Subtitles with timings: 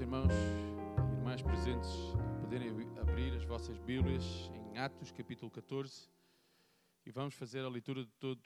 [0.00, 1.88] irmãos e irmãs presentes
[2.42, 2.68] poderem
[3.00, 6.10] abrir as vossas Bíblias em Atos, capítulo 14,
[7.06, 8.42] e vamos fazer a leitura de todo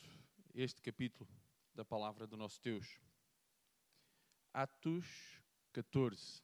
[0.55, 1.29] este capítulo
[1.75, 3.01] da palavra do nosso Deus.
[4.55, 6.41] Atos 14.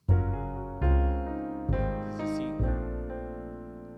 [2.10, 2.52] Diz assim: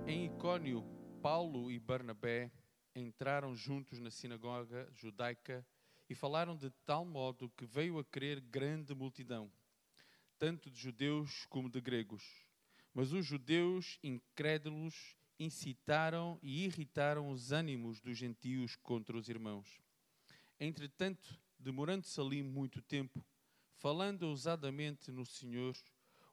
[0.06, 0.84] Em Icônio,
[1.22, 2.52] Paulo e Barnabé
[2.94, 5.66] entraram juntos na sinagoga judaica
[6.06, 9.50] e falaram de tal modo que veio a crer grande multidão
[10.38, 12.24] tanto de judeus como de gregos.
[12.94, 19.80] Mas os judeus incrédulos incitaram e irritaram os ânimos dos gentios contra os irmãos.
[20.58, 23.24] Entretanto, demorando-se ali muito tempo,
[23.76, 25.76] falando ousadamente no Senhor,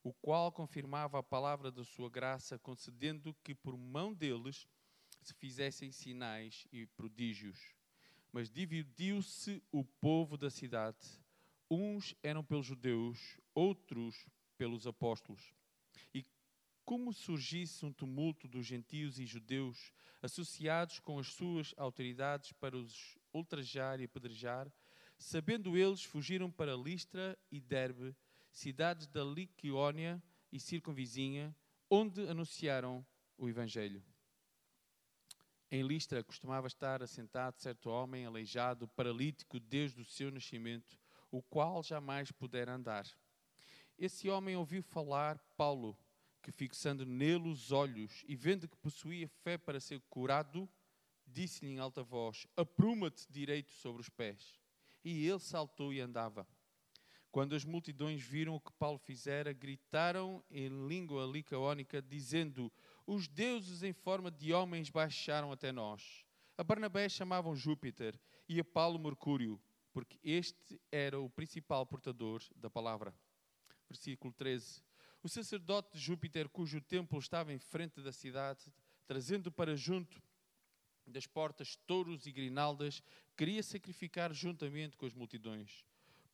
[0.03, 4.67] o qual confirmava a palavra da sua graça, concedendo que por mão deles
[5.21, 7.59] se fizessem sinais e prodígios.
[8.31, 11.24] Mas dividiu-se o povo da cidade.
[11.69, 14.27] Uns eram pelos judeus, outros
[14.57, 15.53] pelos apóstolos.
[16.13, 16.23] E
[16.83, 23.17] como surgisse um tumulto dos gentios e judeus, associados com as suas autoridades para os
[23.33, 24.71] ultrajar e apedrejar,
[25.17, 28.15] sabendo eles, fugiram para Listra e Derbe,
[28.51, 30.21] cidades da Liquiónia
[30.51, 31.55] e circunvizinha,
[31.89, 33.05] onde anunciaram
[33.37, 34.03] o Evangelho.
[35.69, 40.97] Em Listra costumava estar assentado certo homem aleijado, paralítico desde o seu nascimento,
[41.35, 43.05] o qual jamais pudera andar.
[43.97, 45.97] Esse homem ouviu falar Paulo,
[46.41, 50.69] que fixando nele os olhos e vendo que possuía fé para ser curado,
[51.27, 54.61] disse-lhe em alta voz: Apruma-te direito sobre os pés.
[55.03, 56.47] E ele saltou e andava.
[57.31, 62.71] Quando as multidões viram o que Paulo fizera, gritaram em língua licaónica, dizendo:
[63.05, 66.25] Os deuses em forma de homens baixaram até nós.
[66.57, 68.17] A Barnabé chamavam Júpiter
[68.47, 69.59] e a Paulo Mercúrio,
[69.95, 73.15] porque este era o principal portador da palavra
[73.87, 74.83] versículo 13.
[75.23, 78.65] O sacerdote de Júpiter, cujo templo estava em frente da cidade,
[79.07, 80.21] trazendo para junto
[81.07, 83.01] das portas touros e grinaldas,
[83.37, 85.85] queria sacrificar juntamente com as multidões.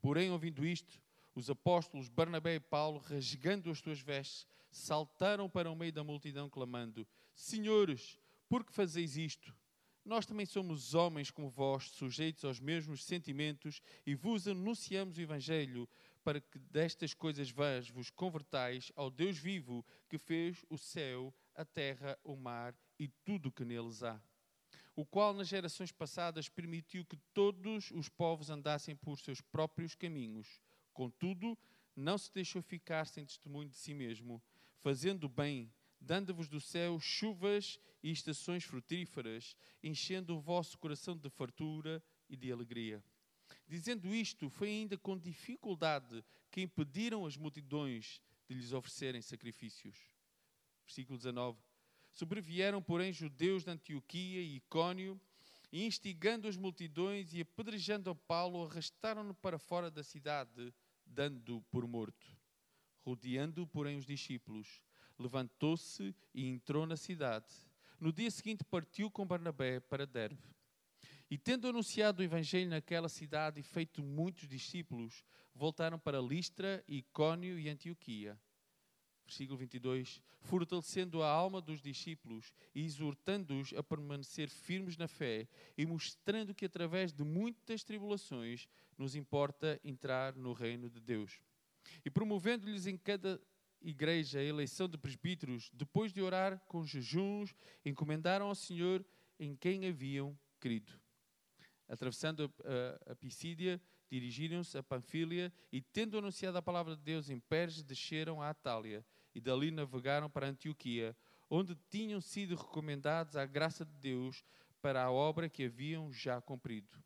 [0.01, 0.99] Porém, ouvindo isto,
[1.35, 6.49] os apóstolos Barnabé e Paulo, rasgando as suas vestes, saltaram para o meio da multidão,
[6.49, 8.17] clamando: Senhores,
[8.49, 9.55] por que fazeis isto?
[10.03, 15.87] Nós também somos homens como vós, sujeitos aos mesmos sentimentos, e vos anunciamos o Evangelho,
[16.23, 21.65] para que destas coisas vãs vos convertais ao Deus vivo que fez o céu, a
[21.65, 24.21] terra, o mar e tudo o que neles há.
[24.95, 30.59] O qual nas gerações passadas permitiu que todos os povos andassem por seus próprios caminhos.
[30.93, 31.57] Contudo,
[31.95, 34.41] não se deixou ficar sem testemunho de si mesmo,
[34.81, 42.03] fazendo bem, dando-vos do céu chuvas e estações frutíferas, enchendo o vosso coração de fartura
[42.27, 43.01] e de alegria
[43.67, 49.97] Dizendo isto, foi ainda com dificuldade que impediram as multidões de lhes oferecerem sacrifícios.
[50.85, 51.57] Versículo 19.
[52.11, 55.19] Sobrevieram, porém, judeus de Antioquia e Icônio,
[55.71, 60.73] e instigando as multidões e apedrejando a Paulo, arrastaram-no para fora da cidade,
[61.05, 62.27] dando-o por morto.
[63.05, 64.81] Rodeando, porém, os discípulos,
[65.21, 67.47] levantou-se e entrou na cidade.
[67.99, 70.41] No dia seguinte partiu com Barnabé para Derbe.
[71.29, 75.23] E tendo anunciado o Evangelho naquela cidade e feito muitos discípulos,
[75.55, 78.37] voltaram para Listra, Icônio e Antioquia.
[79.23, 80.21] Versículo 22.
[80.41, 86.65] Fortalecendo a alma dos discípulos e exortando-os a permanecer firmes na fé e mostrando que
[86.65, 88.67] através de muitas tribulações
[88.97, 91.39] nos importa entrar no reino de Deus.
[92.03, 93.39] E promovendo-lhes em cada
[93.81, 97.53] igreja a eleição de presbíteros, depois de orar com jejuns,
[97.85, 99.05] encomendaram ao Senhor
[99.39, 100.93] em quem haviam crido.
[101.87, 107.29] Atravessando a, a, a Pisídia, dirigiram-se a Panfília e, tendo anunciado a palavra de Deus
[107.29, 111.15] em Perge, desceram a Atália e dali navegaram para Antioquia,
[111.49, 114.43] onde tinham sido recomendados à graça de Deus
[114.81, 117.01] para a obra que haviam já cumprido.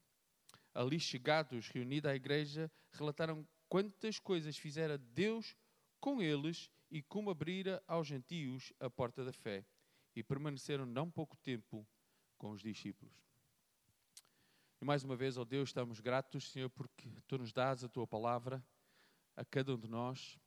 [0.74, 5.56] Ali chegados, reunida a igreja, relataram quantas coisas fizera Deus
[6.06, 9.66] com eles e como abrira aos gentios a porta da fé.
[10.16, 11.84] E permaneceram não pouco tempo
[12.38, 13.12] com os discípulos.
[14.80, 17.90] E mais uma vez, ó oh Deus, estamos gratos, Senhor, porque Tu nos dás a
[17.90, 18.63] Tua palavra
[19.36, 20.38] a cada um de nós.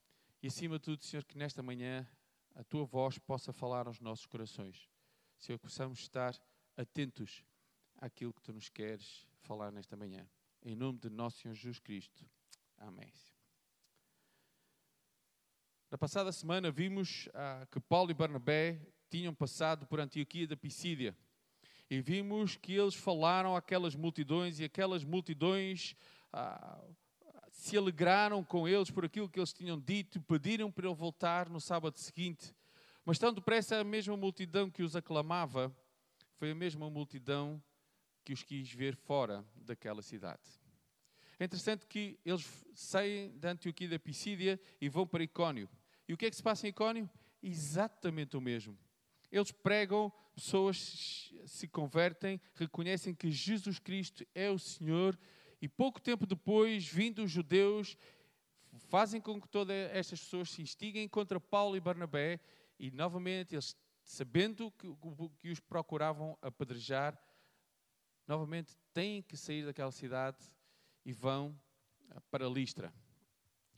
[0.41, 2.09] E acima de tudo, Senhor, que nesta manhã
[2.55, 4.89] a Tua voz possa falar aos nossos corações.
[5.37, 6.41] Senhor, possamos estar
[6.77, 7.45] atentos
[7.97, 10.25] àquilo que Tu nos queres falar nesta manhã.
[10.63, 12.25] Em nome de nosso Senhor Jesus Cristo.
[12.77, 13.13] Amém.
[15.91, 21.17] Na passada semana vimos ah, que Paulo e Barnabé tinham passado por Antioquia da Pisídia
[21.89, 25.97] e vimos que eles falaram àquelas multidões e aquelas multidões
[26.31, 26.79] ah,
[27.51, 31.59] se alegraram com eles por aquilo que eles tinham dito, pediram para ele voltar no
[31.59, 32.55] sábado seguinte.
[33.03, 35.75] Mas tão depressa a mesma multidão que os aclamava
[36.35, 37.63] foi a mesma multidão
[38.23, 40.43] que os quis ver fora daquela cidade.
[41.41, 45.67] É interessante que eles saem da Antioquia da Pisídia e vão para Icónio.
[46.09, 47.09] E o que é que se passa em Icónio?
[47.43, 48.77] Exatamente o mesmo.
[49.31, 55.19] Eles pregam, pessoas se convertem, reconhecem que Jesus Cristo é o Senhor,
[55.61, 57.97] e pouco tempo depois, vindo os judeus,
[58.89, 62.41] fazem com que todas estas pessoas se instiguem contra Paulo e Barnabé,
[62.79, 64.89] e novamente eles, sabendo que,
[65.39, 67.21] que os procuravam apedrejar,
[68.27, 70.39] novamente têm que sair daquela cidade
[71.05, 71.59] e vão
[72.31, 72.93] para Listra.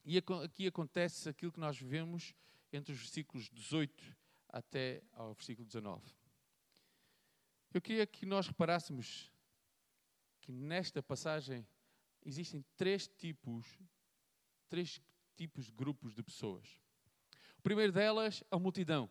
[0.04, 2.34] E aqui acontece aquilo que nós vemos
[2.72, 4.16] entre os versículos 18
[4.48, 6.02] até ao versículo 19.
[7.72, 9.30] Eu queria que nós reparássemos
[10.40, 11.66] que nesta passagem
[12.24, 13.78] existem três tipos,
[14.68, 15.00] três
[15.36, 16.80] tipos de grupos de pessoas.
[17.58, 19.08] O primeiro delas, a multidão.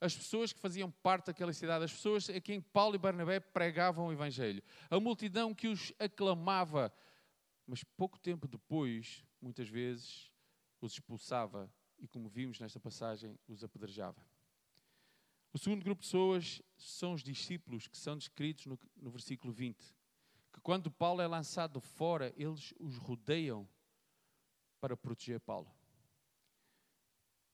[0.00, 4.06] As pessoas que faziam parte daquela cidade, as pessoas a quem Paulo e Barnabé pregavam
[4.06, 4.62] o Evangelho.
[4.88, 6.92] A multidão que os aclamava,
[7.70, 10.28] mas pouco tempo depois, muitas vezes,
[10.80, 14.26] os expulsava e, como vimos nesta passagem, os apedrejava.
[15.52, 19.94] O segundo grupo de pessoas são os discípulos que são descritos no, no versículo 20.
[20.52, 23.68] Que quando Paulo é lançado fora, eles os rodeiam
[24.80, 25.72] para proteger Paulo.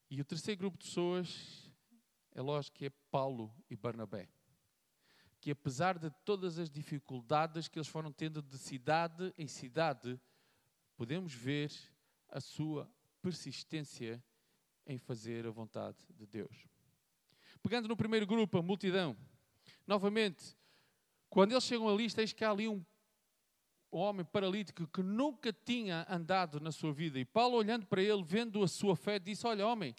[0.09, 1.71] E o terceiro grupo de pessoas
[2.33, 4.31] é lógico que é Paulo e Barnabé
[5.41, 10.21] que apesar de todas as dificuldades que eles foram tendo de cidade em cidade,
[10.97, 11.71] podemos ver
[12.29, 12.91] a sua
[13.23, 14.23] persistência
[14.87, 16.67] em fazer a vontade de Deus.
[17.63, 19.17] Pegando no primeiro grupo, a multidão,
[19.87, 20.57] novamente,
[21.29, 22.85] quando eles chegam ali, eis que há ali um
[23.91, 27.19] homem paralítico que nunca tinha andado na sua vida.
[27.19, 29.95] E Paulo, olhando para ele, vendo a sua fé, disse: Olha, homem,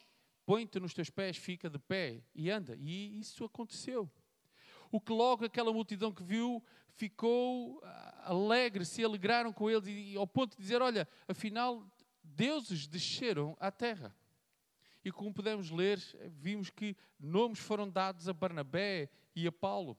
[0.46, 2.76] põe-te nos teus pés, fica de pé e anda.
[2.78, 4.10] E isso aconteceu
[4.92, 10.18] o que logo aquela multidão que viu ficou ah, alegre, se alegraram com ele, e,
[10.18, 11.86] ao ponto de dizer: Olha, afinal,
[12.24, 14.16] deuses desceram à terra.
[15.04, 16.00] E como podemos ler,
[16.32, 19.98] vimos que nomes foram dados a Barnabé e a Paulo.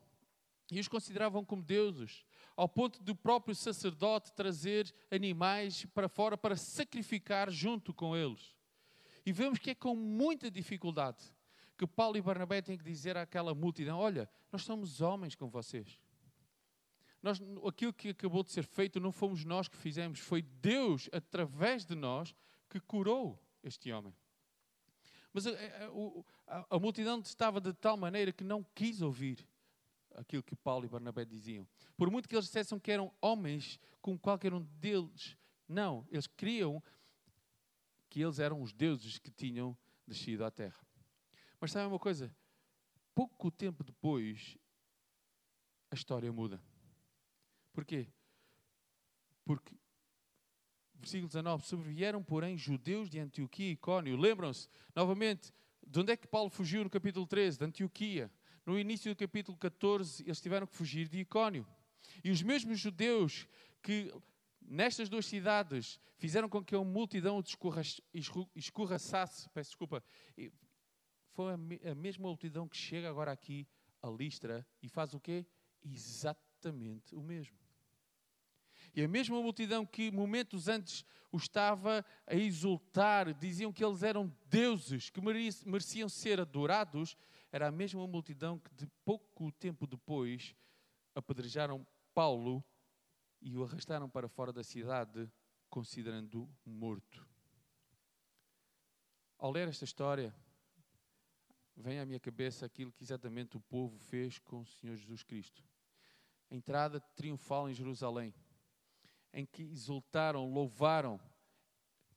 [0.70, 6.56] E os consideravam como deuses, ao ponto do próprio sacerdote trazer animais para fora para
[6.56, 8.54] sacrificar junto com eles.
[9.24, 11.32] E vemos que é com muita dificuldade
[11.78, 16.00] que Paulo e Barnabé têm que dizer àquela multidão: Olha, nós somos homens com vocês.
[17.22, 21.84] Nós, aquilo que acabou de ser feito não fomos nós que fizemos, foi Deus, através
[21.84, 22.34] de nós,
[22.68, 24.14] que curou este homem.
[25.32, 29.46] Mas a, a, a, a multidão estava de tal maneira que não quis ouvir
[30.14, 31.66] aquilo que Paulo e Barnabé diziam.
[31.96, 35.36] Por muito que eles dissessem que eram homens como qualquer um deles,
[35.68, 36.82] não, eles criam
[38.08, 39.76] que eles eram os deuses que tinham
[40.06, 40.87] descido à terra.
[41.60, 42.34] Mas sabe uma coisa?
[43.14, 44.56] Pouco tempo depois,
[45.90, 46.62] a história muda.
[47.72, 48.06] Porquê?
[49.44, 49.74] Porque,
[50.94, 54.16] versículo 19: Sobrevieram, porém, judeus de Antioquia e Icónio.
[54.16, 55.52] Lembram-se, novamente,
[55.86, 57.58] de onde é que Paulo fugiu no capítulo 13?
[57.58, 58.30] De Antioquia.
[58.64, 61.66] No início do capítulo 14, eles tiveram que fugir de Icónio.
[62.22, 63.48] E os mesmos judeus
[63.82, 64.12] que
[64.60, 67.42] nestas duas cidades fizeram com que a multidão
[68.54, 70.04] escorraçasse, peço desculpa,
[71.38, 73.64] foi a mesma multidão que chega agora aqui
[74.02, 75.46] a Listra e faz o quê?
[75.84, 77.56] Exatamente o mesmo.
[78.92, 84.36] E a mesma multidão que momentos antes o estava a exultar, diziam que eles eram
[84.46, 87.16] deuses, que mereciam ser adorados,
[87.52, 90.56] era a mesma multidão que de pouco tempo depois
[91.14, 92.64] apedrejaram Paulo
[93.40, 95.30] e o arrastaram para fora da cidade,
[95.70, 97.24] considerando morto.
[99.38, 100.34] Ao ler esta história,
[101.78, 105.64] vem à minha cabeça aquilo que exatamente o povo fez com o Senhor Jesus Cristo.
[106.50, 108.34] A entrada triunfal em Jerusalém,
[109.32, 111.20] em que exultaram, louvaram,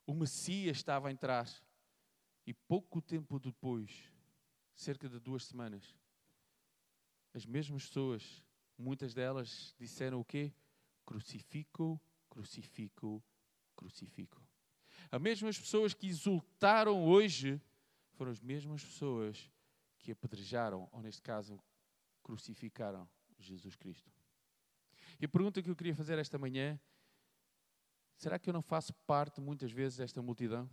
[0.06, 1.48] o Messias estava a entrar.
[2.46, 4.10] E pouco tempo depois,
[4.74, 5.96] cerca de duas semanas,
[7.34, 8.44] as mesmas pessoas,
[8.78, 10.52] muitas delas disseram o quê?
[11.06, 13.24] Crucifico, crucifico,
[13.76, 14.42] crucifico.
[15.12, 17.62] As mesmas pessoas que exultaram hoje
[18.22, 19.50] foram as mesmas pessoas
[19.98, 21.60] que apedrejaram, ou neste caso,
[22.22, 23.10] crucificaram
[23.40, 24.12] Jesus Cristo.
[25.20, 26.80] E a pergunta que eu queria fazer esta manhã:
[28.16, 30.70] será que eu não faço parte muitas vezes desta multidão?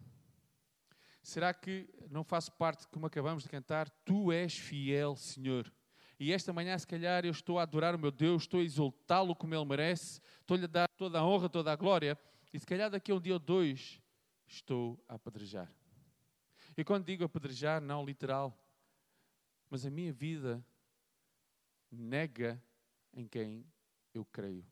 [1.22, 5.72] Será que não faço parte, como acabamos de cantar, Tu és fiel, Senhor?
[6.20, 9.34] E esta manhã, se calhar, eu estou a adorar o meu Deus, estou a exaltá-lo
[9.34, 12.18] como ele merece, estou-lhe a dar toda a honra, toda a glória,
[12.52, 14.02] E se calhar daqui a um dia ou dois
[14.46, 15.77] estou a apedrejar.
[16.78, 18.56] E quando digo apedrejar, não literal,
[19.68, 20.64] mas a minha vida
[21.90, 22.62] nega
[23.12, 23.66] em quem
[24.14, 24.64] eu creio.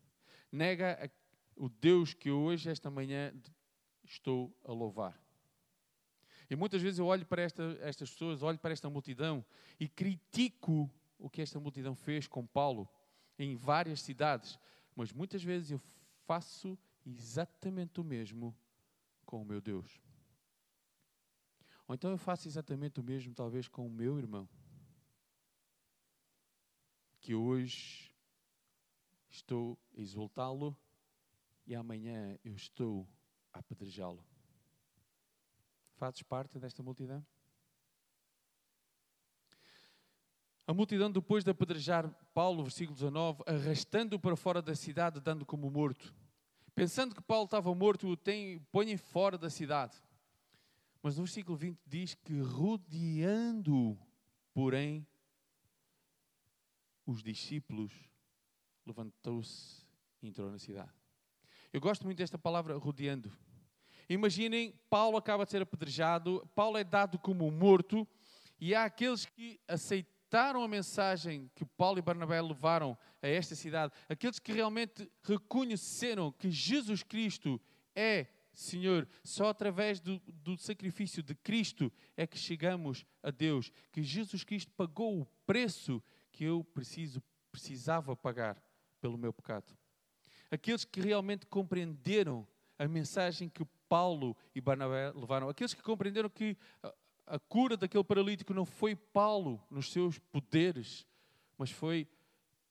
[0.53, 1.11] Nega
[1.57, 3.35] o Deus que hoje, esta manhã,
[4.05, 5.21] estou a louvar.
[6.49, 9.45] E muitas vezes eu olho para esta, estas pessoas, olho para esta multidão
[9.81, 12.89] e critico o que esta multidão fez com Paulo
[13.37, 14.61] em várias cidades,
[14.95, 15.81] mas muitas vezes eu
[16.25, 18.57] faço exatamente o mesmo
[19.25, 20.06] com o meu Deus.
[21.89, 24.49] Ou então eu faço exatamente o mesmo, talvez, com o meu irmão,
[27.21, 28.13] que hoje
[29.29, 30.77] estou a exultá-lo
[31.67, 33.07] e amanhã eu estou
[33.53, 34.25] a apedrejá-lo.
[35.95, 37.25] Fazes parte desta multidão?
[40.67, 45.71] A multidão, depois de apedrejar Paulo, versículo 19, arrastando-o para fora da cidade, dando como
[45.71, 46.13] morto.
[46.75, 48.17] Pensando que Paulo estava morto, o
[48.73, 49.97] põem fora da cidade.
[51.03, 53.99] Mas no versículo 20 diz que rodeando,
[54.53, 55.07] porém,
[57.07, 57.93] os discípulos
[58.85, 59.87] levantou-se
[60.23, 60.93] e entrou na cidade.
[61.73, 63.33] Eu gosto muito desta palavra rodeando.
[64.09, 68.07] Imaginem, Paulo acaba de ser apedrejado, Paulo é dado como morto,
[68.59, 73.93] e há aqueles que aceitaram a mensagem que Paulo e Barnabé levaram a esta cidade,
[74.09, 77.61] aqueles que realmente reconheceram que Jesus Cristo
[77.95, 78.27] é
[78.57, 84.43] Senhor, só através do, do, sacrifício de Cristo é que chegamos a Deus, que Jesus
[84.45, 87.23] Cristo pagou o preço que eu preciso,
[87.53, 88.59] precisava pagar
[88.99, 89.77] pelo meu pecado.
[90.51, 92.49] Aqueles que realmente compreenderam
[92.79, 95.51] a mensagem que Paulo e Barnabé levaram.
[95.51, 96.57] Aqueles que compreenderam que
[97.27, 101.07] a cura daquele paralítico não foi Paulo nos seus poderes,
[101.59, 102.09] mas foi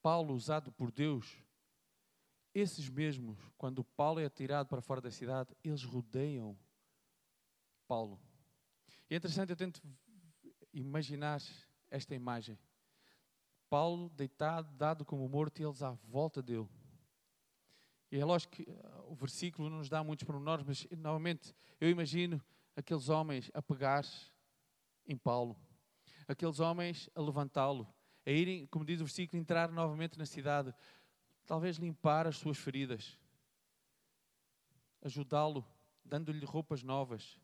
[0.01, 1.44] Paulo usado por Deus.
[2.55, 6.57] Esses mesmos, quando Paulo é atirado para fora da cidade, eles rodeiam
[7.85, 8.17] Paulo.
[9.09, 9.81] E é interessante, eu tento
[10.71, 11.41] imaginar
[11.91, 12.57] esta imagem.
[13.69, 16.69] Paulo deitado, dado como morto, e eles à volta dele.
[18.09, 21.89] E é lógico que uh, o versículo não nos dá muitos pormenores, mas novamente eu
[21.89, 22.41] imagino
[22.73, 24.05] aqueles homens a pegar
[25.05, 25.59] em Paulo,
[26.25, 27.93] aqueles homens a levantá-lo,
[28.25, 30.73] a irem, como diz o versículo, entrar novamente na cidade,
[31.45, 33.17] talvez limpar as suas feridas,
[35.01, 35.65] ajudá-lo,
[36.03, 37.39] dando-lhe roupas novas.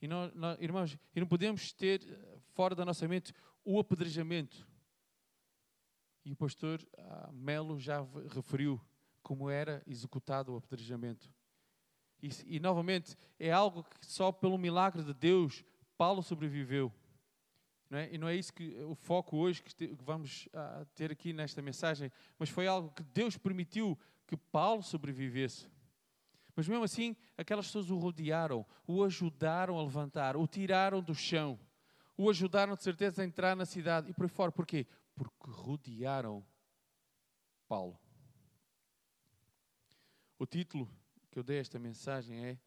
[0.00, 3.32] E nós, nós, irmãos, e não podemos ter uh, fora da nossa mente
[3.64, 4.66] o apedrejamento.
[6.24, 8.04] E o pastor ah, Melo já
[8.34, 8.80] referiu
[9.22, 11.32] como era executado o apedrejamento.
[12.20, 15.64] E, e, novamente, é algo que só pelo milagre de Deus
[15.96, 16.92] Paulo sobreviveu.
[17.88, 18.12] Não é?
[18.12, 21.62] E não é isso que o foco hoje que, que vamos uh, ter aqui nesta
[21.62, 25.68] mensagem, mas foi algo que Deus permitiu que Paulo sobrevivesse.
[26.54, 31.60] Mas mesmo assim, aquelas pessoas o rodearam, o ajudaram a levantar, o tiraram do chão,
[32.16, 34.50] o ajudaram de certeza a entrar na cidade e por aí fora.
[34.50, 34.86] Porquê?
[35.14, 36.44] Porque rodearam
[37.68, 38.00] Paulo.
[40.38, 40.90] O título
[41.30, 42.58] que eu dei a esta mensagem é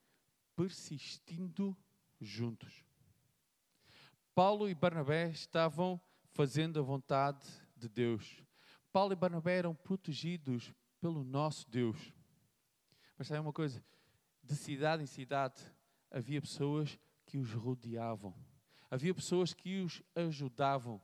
[0.56, 1.76] Persistindo
[2.22, 2.89] Juntos.
[4.34, 6.00] Paulo e Barnabé estavam
[6.32, 7.46] fazendo a vontade
[7.76, 8.44] de Deus.
[8.92, 12.14] Paulo e Barnabé eram protegidos pelo nosso Deus.
[13.18, 13.84] Mas sabe uma coisa?
[14.44, 15.62] De cidade em cidade
[16.10, 18.34] havia pessoas que os rodeavam.
[18.90, 21.02] Havia pessoas que os ajudavam.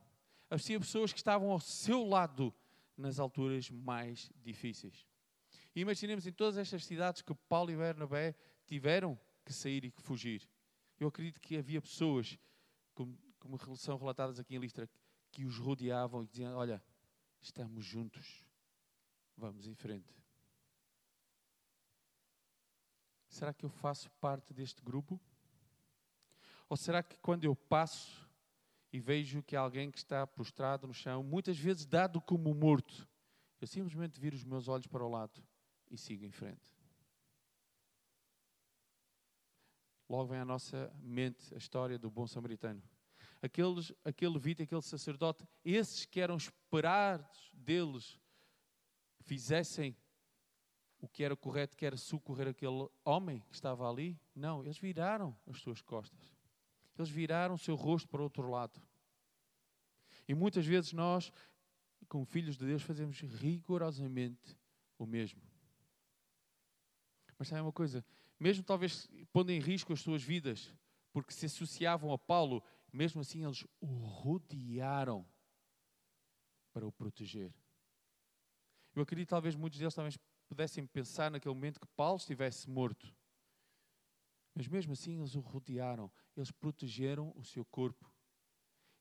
[0.50, 2.52] Havia pessoas que estavam ao seu lado
[2.96, 5.06] nas alturas mais difíceis.
[5.74, 10.02] E imaginemos em todas estas cidades que Paulo e Bernabé tiveram que sair e que
[10.02, 10.48] fugir.
[10.98, 12.38] Eu acredito que havia pessoas,
[12.96, 14.88] como, como são relatadas aqui em Listra,
[15.30, 16.82] que os rodeavam e diziam: Olha,
[17.40, 18.44] estamos juntos,
[19.36, 20.12] vamos em frente.
[23.28, 25.20] Será que eu faço parte deste grupo?
[26.68, 28.26] Ou será que quando eu passo
[28.92, 33.06] e vejo que alguém que está prostrado no chão, muitas vezes dado como morto,
[33.60, 35.42] eu simplesmente viro os meus olhos para o lado
[35.90, 36.75] e siga em frente.
[40.08, 42.82] Logo vem à nossa mente a história do bom samaritano.
[43.42, 48.18] Aqueles, aquele levita, aquele sacerdote, esses que eram esperados deles
[49.20, 49.96] fizessem
[51.00, 55.36] o que era correto, que era socorrer aquele homem que estava ali, não, eles viraram
[55.46, 56.34] as suas costas.
[56.96, 58.80] Eles viraram o seu rosto para o outro lado.
[60.26, 61.30] E muitas vezes nós,
[62.08, 64.56] como filhos de Deus, fazemos rigorosamente
[64.98, 65.42] o mesmo.
[67.38, 68.04] Mas sabe uma coisa?
[68.38, 70.74] Mesmo talvez pondo em risco as suas vidas,
[71.12, 72.62] porque se associavam a Paulo,
[72.92, 75.26] mesmo assim eles o rodearam
[76.72, 77.52] para o proteger.
[78.94, 83.14] Eu acredito talvez muitos deles talvez pudessem pensar naquele momento que Paulo estivesse morto.
[84.54, 88.10] Mas mesmo assim eles o rodearam, eles protegeram o seu corpo.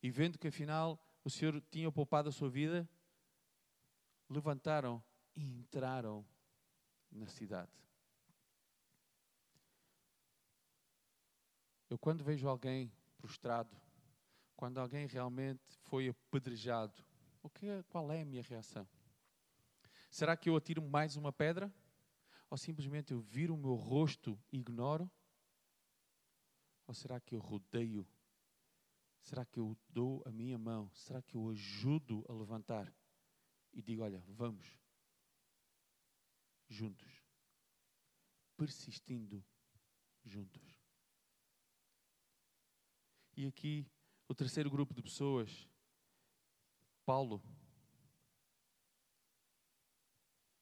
[0.02, 2.88] E vendo que afinal o Senhor tinha poupado a sua vida,
[4.30, 5.04] levantaram
[5.36, 6.26] e entraram
[7.12, 7.85] na cidade.
[11.90, 13.76] Eu, quando vejo alguém prostrado,
[14.56, 17.04] quando alguém realmente foi apedrejado,
[17.44, 18.88] o que, é, qual é a minha reação?
[20.10, 21.72] Será que eu atiro mais uma pedra?
[22.50, 25.10] Ou simplesmente eu viro o meu rosto e ignoro?
[26.88, 28.08] Ou será que eu rodeio?
[29.22, 30.90] Será que eu dou a minha mão?
[30.94, 32.94] Será que eu ajudo a levantar?
[33.74, 34.80] E digo: olha, vamos.
[36.68, 37.24] Juntos.
[38.56, 39.44] Persistindo
[40.24, 40.75] juntos.
[43.36, 43.86] E aqui
[44.28, 45.68] o terceiro grupo de pessoas,
[47.06, 47.42] Paulo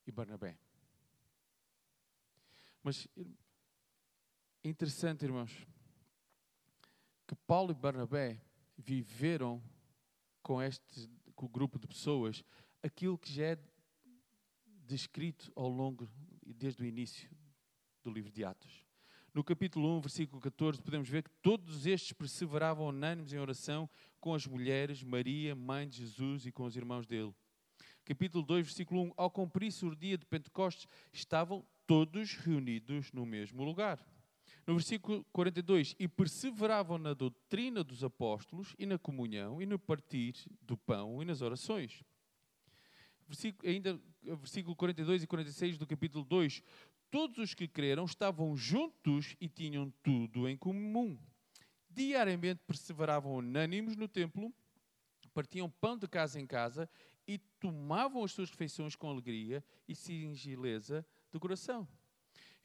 [0.05, 0.57] e Barnabé.
[2.81, 3.07] Mas
[4.63, 5.65] é interessante, irmãos,
[7.27, 8.41] que Paulo e Barnabé
[8.77, 9.63] viveram
[10.41, 12.43] com este com o grupo de pessoas
[12.81, 13.59] aquilo que já é
[14.65, 16.07] descrito ao longo,
[16.45, 17.29] desde o início
[18.03, 18.82] do livro de Atos.
[19.33, 24.35] No capítulo 1, versículo 14, podemos ver que todos estes perseveravam unânimes em oração com
[24.35, 27.33] as mulheres, Maria, mãe de Jesus, e com os irmãos dele.
[28.05, 33.63] Capítulo 2, versículo 1: Ao cumprir-se o dia de Pentecostes, estavam todos reunidos no mesmo
[33.63, 34.05] lugar.
[34.67, 40.35] No versículo 42, e perseveravam na doutrina dos apóstolos, e na comunhão, e no partir
[40.61, 42.03] do pão, e nas orações.
[43.27, 46.61] Versículo, ainda versículo 42 e 46 do capítulo 2,
[47.13, 51.15] todos os que creram estavam juntos e tinham tudo em comum.
[51.87, 54.51] Diariamente perseveravam unânimes no templo,
[55.31, 56.89] partiam pão de casa em casa
[57.27, 61.87] e tomavam as suas refeições com alegria e singeleza de coração.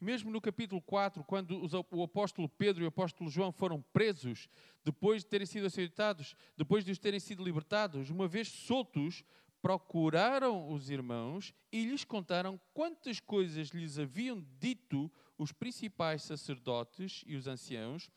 [0.01, 4.49] Mesmo no capítulo 4, quando o apóstolo Pedro e o apóstolo João foram presos,
[4.83, 9.23] depois de terem sido aceitados, depois de os terem sido libertados, uma vez soltos,
[9.61, 17.35] procuraram os irmãos e lhes contaram quantas coisas lhes haviam dito os principais sacerdotes e
[17.35, 18.09] os anciãos.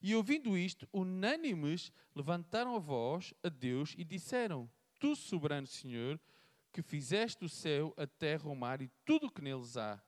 [0.00, 6.20] E ouvindo isto, unânimes levantaram a voz a Deus e disseram: Tu, soberano Senhor,
[6.72, 10.00] que fizeste o céu, a terra, o mar e tudo o que neles há.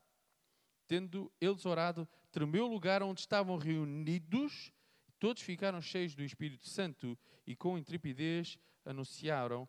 [0.86, 4.72] Tendo eles orado, tremeu o lugar onde estavam reunidos,
[5.18, 9.68] todos ficaram cheios do Espírito Santo e com intrepidez anunciaram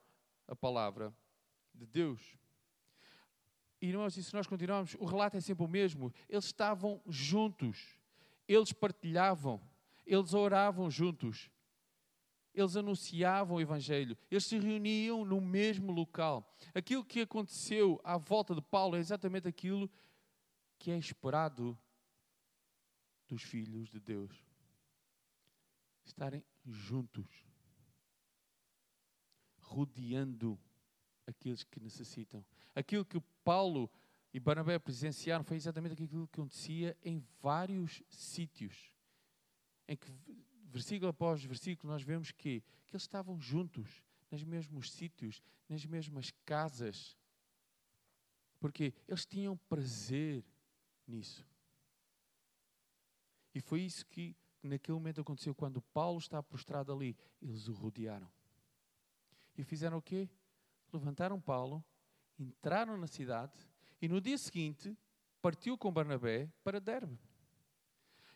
[0.51, 1.15] a palavra
[1.73, 2.37] de Deus.
[3.81, 6.13] E nós, e se nós continuarmos, o relato é sempre o mesmo.
[6.27, 7.97] Eles estavam juntos,
[8.45, 9.61] eles partilhavam,
[10.05, 11.49] eles oravam juntos,
[12.53, 16.53] eles anunciavam o Evangelho, eles se reuniam no mesmo local.
[16.75, 19.89] Aquilo que aconteceu à volta de Paulo é exatamente aquilo
[20.77, 21.79] que é esperado
[23.25, 24.45] dos filhos de Deus.
[26.03, 27.50] Estarem juntos
[29.71, 30.59] rodeando
[31.25, 32.43] aqueles que necessitam.
[32.75, 33.89] Aquilo que Paulo
[34.33, 38.91] e Barnabé presenciaram foi exatamente aquilo que acontecia em vários sítios.
[39.87, 40.11] Em que,
[40.65, 46.31] versículo após versículo, nós vemos que, que eles estavam juntos, nos mesmos sítios, nas mesmas
[46.45, 47.17] casas.
[48.59, 50.45] Porque eles tinham prazer
[51.07, 51.45] nisso.
[53.53, 57.17] E foi isso que naquele momento aconteceu quando Paulo está prostrado ali.
[57.41, 58.31] Eles o rodearam.
[59.57, 60.29] E fizeram o quê?
[60.91, 61.83] Levantaram Paulo,
[62.37, 63.53] entraram na cidade
[64.01, 64.97] e no dia seguinte
[65.41, 67.19] partiu com Barnabé para Derbe.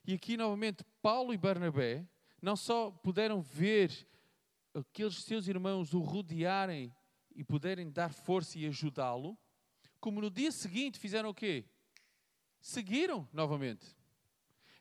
[0.05, 2.07] E aqui novamente Paulo e Barnabé
[2.41, 4.07] não só puderam ver
[4.73, 6.93] aqueles seus irmãos o rodearem
[7.35, 9.37] e puderem dar força e ajudá-lo,
[9.99, 11.65] como no dia seguinte fizeram o quê?
[12.61, 13.95] Seguiram novamente.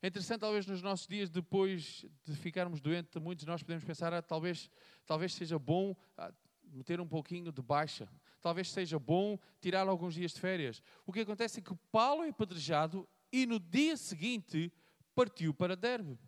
[0.04, 4.12] É interessante, talvez, nos nossos dias, depois de ficarmos doentes, muitos de nós podemos pensar,
[4.12, 4.70] ah, talvez,
[5.06, 6.30] talvez seja bom ah,
[6.62, 8.06] meter um pouquinho de baixa.
[8.42, 10.82] Talvez seja bom tirar alguns dias de férias.
[11.06, 14.70] O que acontece é que Paulo é apedrejado e no dia seguinte
[15.14, 16.18] partiu para Derbe.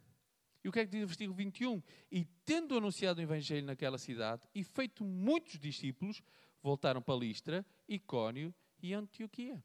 [0.64, 1.82] E o que é que diz o versículo 21?
[2.10, 6.22] E tendo anunciado o Evangelho naquela cidade e feito muitos discípulos,
[6.62, 9.62] voltaram para Listra, Icónio e Antioquia.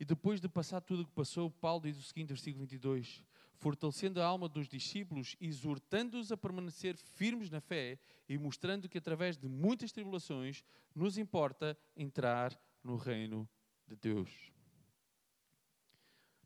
[0.00, 3.22] E depois de passar tudo o que passou, Paulo diz o seguinte, versículo 22,
[3.56, 9.36] fortalecendo a alma dos discípulos, exortando-os a permanecer firmes na fé e mostrando que através
[9.36, 13.46] de muitas tribulações nos importa entrar no reino
[13.86, 14.30] de Deus.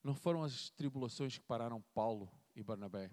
[0.03, 3.09] Não foram as tribulações que pararam Paulo e Barnabé.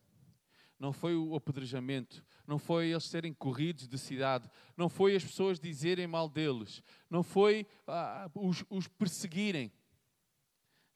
[0.79, 5.59] não foi o apedrejamento, não foi eles serem corridos de cidade, não foi as pessoas
[5.59, 9.71] dizerem mal deles, não foi ah, os, os perseguirem.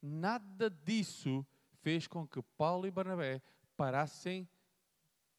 [0.06, 1.44] Nada disso
[1.82, 3.42] fez com que Paulo e Barnabé
[3.76, 4.48] parassem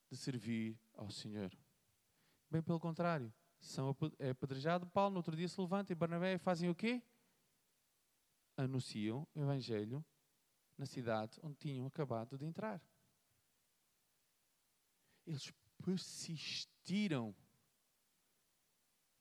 [0.10, 1.58] de servir ao Senhor.
[2.52, 6.70] Bem pelo contrário, são, é apedrejado, Paulo no outro dia se levanta e Barnabé fazem
[6.70, 7.02] o quê?
[8.58, 10.06] Anunciam o Evangelho
[10.78, 12.82] na cidade onde tinham acabado de entrar.
[15.26, 15.54] Eles
[15.84, 17.34] persistiram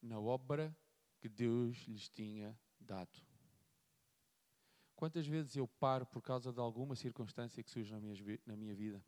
[0.03, 0.77] na obra
[1.21, 3.36] que Deus lhes tinha dado.
[4.97, 8.75] Quantas vezes eu paro por causa de alguma circunstância que surge na minha, na minha
[8.75, 9.05] vida?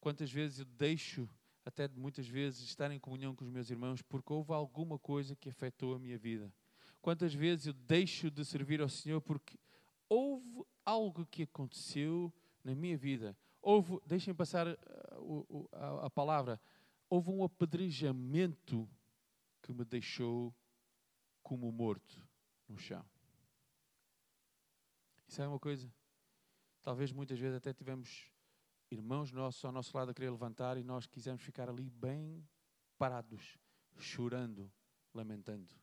[0.00, 1.28] Quantas vezes eu deixo,
[1.64, 5.48] até muitas vezes, estar em comunhão com os meus irmãos porque houve alguma coisa que
[5.48, 6.52] afetou a minha vida?
[7.00, 9.56] Quantas vezes eu deixo de servir ao Senhor porque
[10.08, 12.32] houve algo que aconteceu
[12.64, 13.36] na minha vida?
[13.68, 16.60] houve, deixem passar uh, a, a palavra,
[17.08, 18.88] houve um apedrejamento
[19.62, 20.54] que me deixou
[21.42, 22.26] como morto
[22.68, 23.04] no chão.
[25.28, 25.92] Isso é uma coisa.
[26.82, 28.32] Talvez muitas vezes até tivemos
[28.90, 32.48] irmãos nossos ao nosso lado a querer levantar e nós quisemos ficar ali bem
[32.96, 33.58] parados,
[33.98, 34.72] chorando,
[35.12, 35.74] lamentando.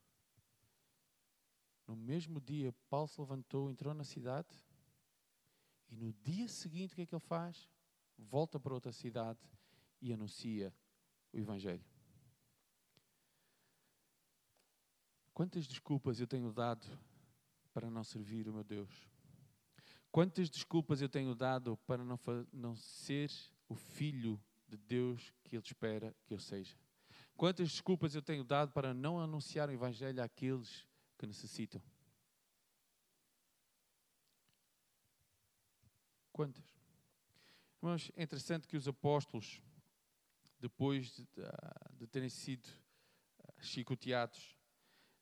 [1.86, 4.48] No mesmo dia, Paulo se levantou, entrou na cidade
[5.88, 7.70] e no dia seguinte, o que é que ele faz?
[8.18, 9.38] Volta para outra cidade
[10.02, 10.74] e anuncia
[11.32, 11.84] o Evangelho.
[15.32, 16.86] Quantas desculpas eu tenho dado
[17.72, 19.15] para não servir o meu Deus?
[20.10, 22.18] Quantas desculpas eu tenho dado para não,
[22.52, 23.30] não ser
[23.68, 26.76] o filho de Deus que Ele espera que eu seja?
[27.36, 30.86] Quantas desculpas eu tenho dado para não anunciar o Evangelho àqueles
[31.18, 31.82] que necessitam?
[36.32, 36.64] Quantas?
[37.80, 39.60] Mas é interessante que os apóstolos,
[40.58, 41.26] depois de,
[41.92, 42.68] de terem sido
[43.38, 44.56] ah, chicoteados,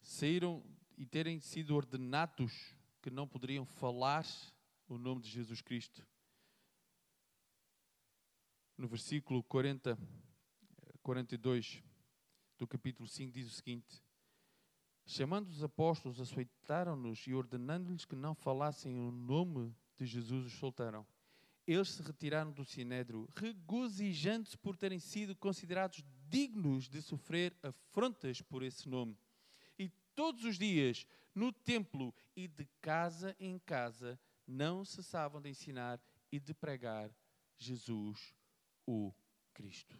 [0.00, 0.64] saíram
[0.96, 4.24] e terem sido ordenados que não poderiam falar
[4.88, 6.06] o nome de Jesus Cristo.
[8.76, 9.96] No versículo 40,
[11.02, 11.82] 42
[12.58, 14.02] do capítulo 5 diz o seguinte:
[15.06, 21.06] Chamando os apóstolos, açoitaram-nos e ordenando-lhes que não falassem o nome de Jesus os soltaram.
[21.66, 28.62] Eles se retiraram do sinédrio, regozijando-se por terem sido considerados dignos de sofrer afrontas por
[28.62, 29.16] esse nome.
[29.78, 36.00] E todos os dias, no templo e de casa em casa, não cessavam de ensinar
[36.30, 37.10] e de pregar
[37.56, 38.34] Jesus,
[38.86, 39.12] o
[39.52, 39.98] Cristo.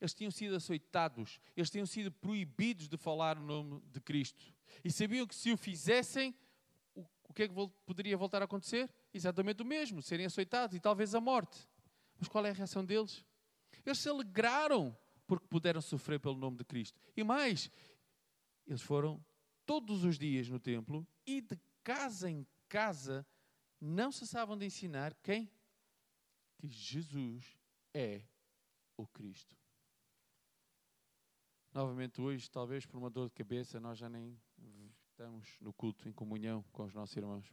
[0.00, 4.54] Eles tinham sido açoitados, eles tinham sido proibidos de falar o nome de Cristo.
[4.84, 6.34] E sabiam que se o fizessem,
[6.94, 7.54] o que é que
[7.84, 8.92] poderia voltar a acontecer?
[9.12, 11.68] Exatamente o mesmo, serem açoitados e talvez a morte.
[12.18, 13.24] Mas qual é a reação deles?
[13.84, 16.98] Eles se alegraram porque puderam sofrer pelo nome de Cristo.
[17.16, 17.70] E mais,
[18.66, 19.24] eles foram
[19.66, 23.26] todos os dias no templo e de casa em casa
[23.80, 25.50] não cessavam de ensinar quem?
[26.58, 27.58] Que Jesus
[27.94, 28.22] é
[28.94, 29.56] o Cristo.
[31.72, 34.38] Novamente hoje, talvez por uma dor de cabeça, nós já nem
[35.06, 37.50] estamos no culto em comunhão com os nossos irmãos.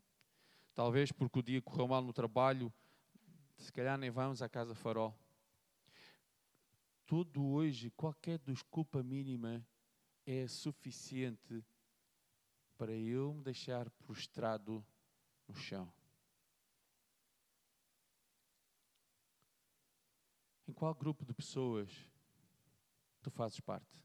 [0.73, 2.73] Talvez porque o dia correu mal no trabalho,
[3.55, 5.17] se calhar nem vamos à casa farol.
[7.05, 9.65] Tudo hoje, qualquer desculpa mínima
[10.25, 11.63] é suficiente
[12.77, 14.85] para eu me deixar prostrado
[15.47, 15.91] no chão.
[20.67, 21.89] Em qual grupo de pessoas
[23.21, 23.95] tu fazes parte?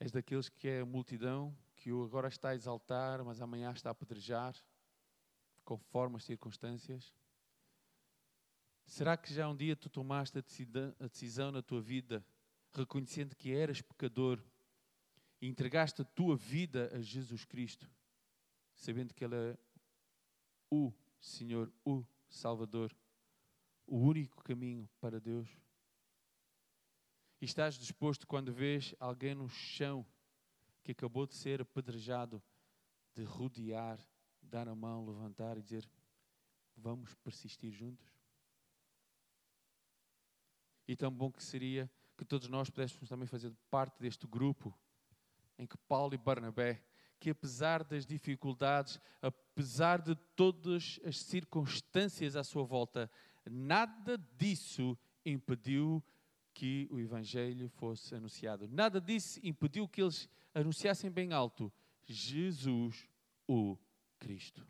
[0.00, 3.92] És daqueles que é a multidão que agora está a exaltar, mas amanhã está a
[3.92, 4.54] apedrejar,
[5.64, 7.14] conforme as circunstâncias?
[8.86, 12.24] Será que já um dia tu tomaste a decisão na tua vida,
[12.72, 14.42] reconhecendo que eras pecador,
[15.40, 17.90] e entregaste a tua vida a Jesus Cristo,
[18.74, 19.58] sabendo que Ele é
[20.70, 22.94] o Senhor, o Salvador,
[23.86, 25.48] o único caminho para Deus?
[27.40, 30.04] E estás disposto, quando vês alguém no chão,
[30.82, 32.42] que acabou de ser apedrejado,
[33.14, 33.98] de rodear,
[34.42, 35.88] dar a mão, levantar e dizer:
[36.76, 38.06] Vamos persistir juntos?
[40.86, 44.74] E tão bom que seria que todos nós pudéssemos também fazer parte deste grupo
[45.58, 46.82] em que Paulo e Barnabé,
[47.18, 53.10] que apesar das dificuldades, apesar de todas as circunstâncias à sua volta,
[53.50, 56.02] nada disso impediu
[56.54, 58.68] que o Evangelho fosse anunciado.
[58.68, 61.72] Nada disso impediu que eles anunciassem bem alto:
[62.04, 63.08] Jesus,
[63.46, 63.76] o
[64.18, 64.66] Cristo.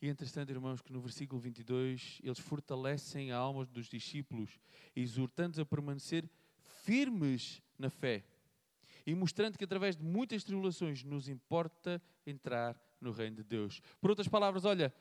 [0.00, 4.58] E interessante, irmãos, que no versículo 22 eles fortalecem a alma dos discípulos,
[4.94, 6.28] exortando-os a permanecer
[6.84, 8.24] firmes na fé
[9.04, 13.80] e mostrando que através de muitas tribulações nos importa entrar no reino de Deus.
[14.00, 14.94] Por outras palavras, olha,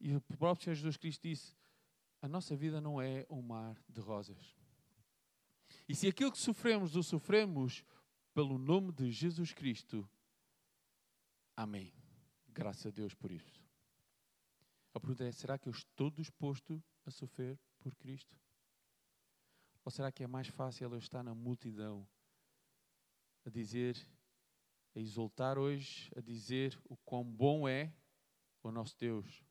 [0.00, 1.54] e o próprio Senhor Jesus Cristo disse:
[2.22, 4.56] a nossa vida não é um mar de rosas.
[5.88, 7.84] E se aquilo que sofremos o sofremos
[8.32, 10.08] pelo nome de Jesus Cristo,
[11.56, 11.92] amém.
[12.48, 13.59] Graças a Deus por isso.
[14.92, 18.36] A pergunta é: será que eu estou disposto a sofrer por Cristo?
[19.84, 22.06] Ou será que é mais fácil eu estar na multidão
[23.44, 23.96] a dizer,
[24.94, 27.92] a exultar hoje, a dizer o quão bom é
[28.62, 29.42] o nosso Deus,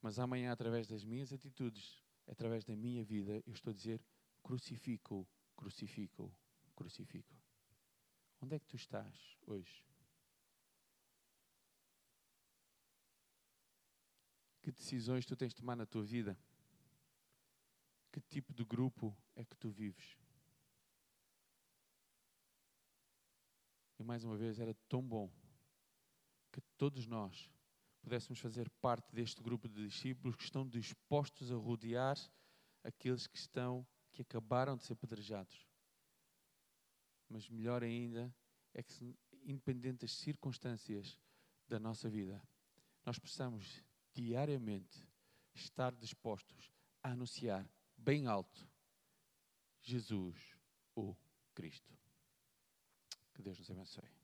[0.00, 4.02] mas amanhã, através das minhas atitudes, através da minha vida, eu estou a dizer:
[4.42, 6.34] crucifico, crucifico,
[6.74, 7.36] crucifico.
[8.40, 9.91] Onde é que tu estás hoje?
[14.62, 16.38] Que decisões tu tens de tomar na tua vida?
[18.12, 20.16] Que tipo de grupo é que tu vives?
[23.98, 25.30] E mais uma vez, era tão bom
[26.52, 27.50] que todos nós
[28.02, 32.16] pudéssemos fazer parte deste grupo de discípulos que estão dispostos a rodear
[32.84, 35.66] aqueles que estão, que acabaram de ser apedrejados.
[37.28, 38.34] Mas melhor ainda
[38.74, 41.18] é que, independente das circunstâncias
[41.68, 42.42] da nossa vida,
[43.06, 43.82] nós possamos
[44.14, 45.06] diariamente
[45.54, 46.70] estar dispostos
[47.02, 48.66] a anunciar bem alto
[49.82, 50.56] Jesus,
[50.94, 51.16] o
[51.54, 51.92] Cristo.
[53.34, 54.21] Que Deus nos abençoe.